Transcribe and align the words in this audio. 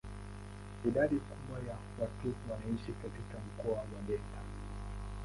Idadi 0.85 1.15
kubwa 1.19 1.59
ya 1.69 1.77
watu 1.99 2.35
wanaishi 2.51 2.91
katika 2.91 3.37
mkoa 3.39 3.77
wa 3.79 4.01
delta. 4.07 4.41